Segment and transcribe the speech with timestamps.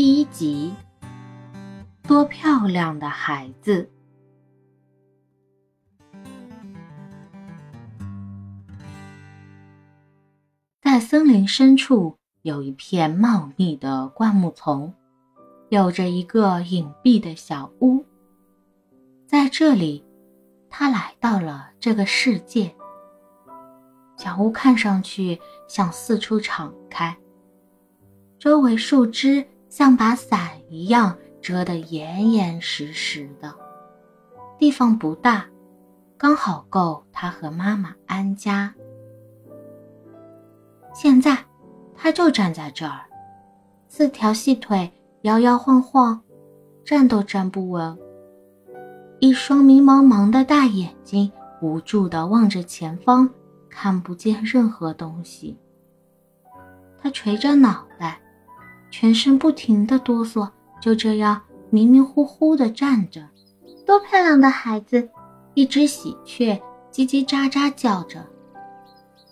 [0.00, 0.72] 第一集，
[2.04, 3.90] 多漂亮的孩子！
[10.80, 14.94] 在森林深处有一片茂密的灌木丛，
[15.68, 18.06] 有着一个隐蔽的小屋。
[19.26, 20.04] 在这里，
[20.70, 22.72] 他来到了这个世界。
[24.16, 27.18] 小屋看上去像四处敞开，
[28.38, 33.54] 周围树枝像把伞一样遮得严严实实的。
[34.58, 35.46] 地方不大，
[36.16, 38.74] 刚好够他和妈妈安家。
[40.92, 41.38] 现在，
[41.94, 43.00] 他就站在这儿，
[43.88, 44.90] 四条细腿
[45.22, 46.20] 摇摇晃晃，
[46.84, 47.96] 站都站不稳。
[49.20, 51.30] 一双迷茫茫的大眼睛
[51.60, 53.28] 无助地望着前方。
[53.70, 55.56] 看不见任何东西。
[57.00, 58.20] 他垂着脑袋，
[58.90, 60.48] 全身不停的哆嗦，
[60.80, 63.28] 就这样迷迷糊糊的站着。
[63.86, 65.08] 多漂亮的孩子！
[65.54, 66.60] 一只喜鹊
[66.92, 68.24] 叽叽喳喳叫着。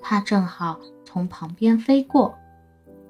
[0.00, 2.34] 它正好从旁边飞过，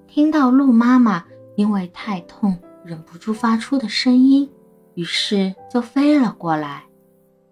[0.07, 1.25] 听到鹿妈妈
[1.57, 4.51] 因为太痛忍不住发出的声音，
[4.95, 6.85] 于是就飞了过来，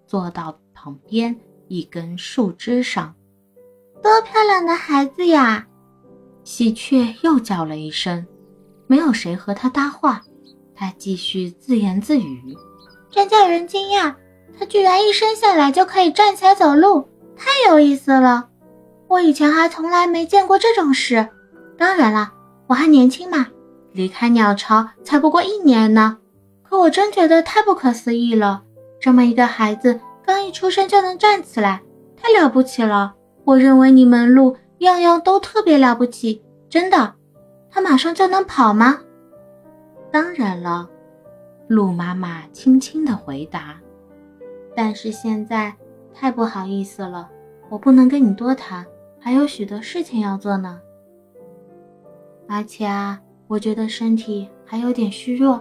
[0.06, 1.34] 坐到旁边
[1.69, 3.15] 一根树枝上。
[4.03, 5.67] 多漂亮的孩子呀！
[6.42, 8.27] 喜鹊又叫了一声，
[8.87, 10.23] 没有谁和他搭话，
[10.75, 12.57] 他继续自言自语
[13.11, 14.15] ：“真叫人惊讶，
[14.59, 18.49] 他居然一生下来就可以站起来走路，太有意思了！
[19.09, 21.29] 我以前还从来没见过这种事。
[21.77, 22.33] 当然了，
[22.67, 23.47] 我还年轻嘛，
[23.93, 26.19] 离开鸟巢才不过一年呢。
[26.62, 28.62] 可我真觉得太不可思议了，
[29.01, 31.83] 这么一个孩子刚一出生就能站起来，
[32.17, 37.15] 太了不起了！”我认为你们鹿样样都特别了不起，真的。
[37.75, 39.00] 它马上就能跑吗？
[40.12, 40.89] 当然了，
[41.67, 43.75] 鹿妈妈轻轻的回答。
[44.77, 45.75] 但是现在
[46.15, 47.28] 太不好意思了，
[47.69, 48.87] 我不能跟你多谈，
[49.19, 50.81] 还有许多事情要做呢。
[52.49, 55.60] 而且啊，我觉得身体还有点虚弱，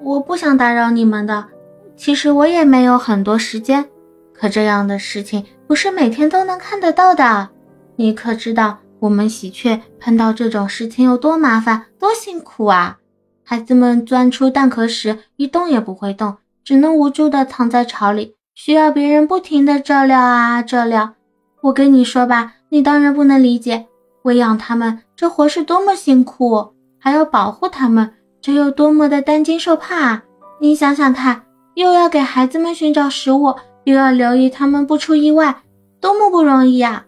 [0.00, 1.46] 我不想打扰你们的。
[1.94, 3.88] 其实我也没有很多时间。
[4.34, 7.48] 可这样的事情不是每天都能看得到的。
[7.94, 12.98] 你可知道我们喜鹊碰到这种事情有多麻烦、多辛苦啊？
[13.42, 21.14] 孩子们钻出蛋壳时一动也不会动，只能无助地躺在巢里，需要别人不停地照料啊照料。
[21.62, 23.86] 我跟你说吧，你当然不能理解，
[24.22, 30.24] 喂养它们这活是多么辛苦，还要保护它们，这有多么的担惊受怕啊！
[30.60, 31.42] 你想想看，
[31.74, 33.54] 又要给孩子们寻找食物。
[33.84, 35.62] 又要留意他们不出意外，
[36.02, 37.06] 多么不容易啊！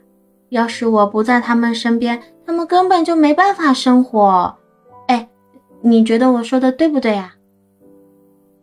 [0.53, 4.55] 要是我不在他们身边，他们根本就没办法生活。
[5.07, 5.27] 哎，
[5.81, 7.33] 你觉得我说的对不对呀？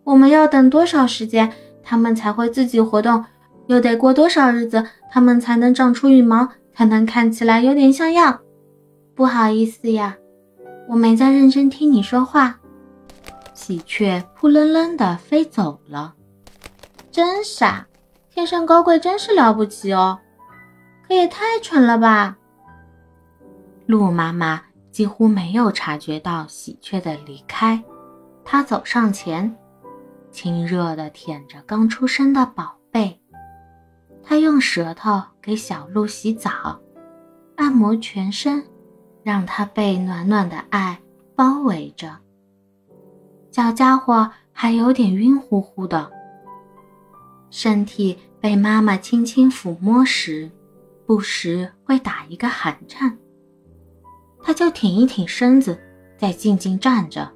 [0.03, 1.51] 我们要等多少时间，
[1.83, 3.25] 他们才会自己活动？
[3.65, 8.39] 又得过多少日子，他们才能长出羽毛，才能看起来有点像样？
[9.15, 10.15] 不好意思呀，
[10.87, 12.59] 我没在认真听你说话。
[13.55, 16.13] 喜鹊扑棱棱的飞走了，
[17.11, 17.87] 真傻。
[18.31, 20.19] 天生高贵真是了不起哦，
[21.09, 22.37] 可也太蠢了吧！
[23.87, 24.61] 鹿妈妈
[24.91, 27.83] 几乎没有察觉到喜鹊的离开，
[28.45, 29.57] 她走上前，
[30.29, 33.19] 亲热地舔着刚出生的宝贝。
[34.21, 36.79] 她用舌头给小鹿洗澡，
[37.55, 38.63] 按摩全身，
[39.23, 40.99] 让它被暖暖的爱
[41.35, 42.15] 包围着。
[43.49, 46.11] 小家伙还有点晕乎乎的，
[47.49, 48.15] 身体。
[48.41, 50.49] 被妈妈轻轻抚摸时，
[51.09, 53.17] 不时会打一个寒颤。
[54.43, 55.75] 他就挺一挺身子，
[56.19, 57.27] 再静静站着。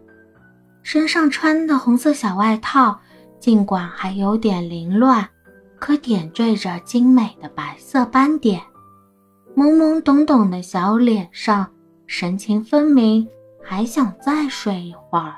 [0.83, 2.99] 身上穿的红色小外套，
[3.39, 5.27] 尽管还有点凌乱，
[5.79, 8.61] 可点缀着精美的白色斑点。
[9.55, 11.67] 懵懵懂懂的小脸上，
[12.05, 13.27] 神情分明，
[13.63, 15.37] 还想再睡一会儿。